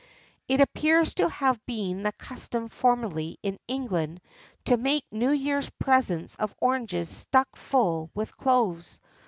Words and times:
[XIII 0.49 0.57
39] 0.57 0.59
It 0.59 0.63
appears 0.63 1.13
to 1.13 1.29
have 1.29 1.65
been 1.67 2.01
the 2.01 2.11
custom 2.13 2.69
formerly, 2.69 3.37
in 3.43 3.59
England, 3.67 4.19
to 4.65 4.75
make 4.75 5.05
new 5.11 5.29
year's 5.29 5.69
presents 5.77 6.35
of 6.37 6.55
oranges 6.59 7.07
stuck 7.07 7.55
full 7.55 8.09
with 8.15 8.35
cloves. 8.35 8.99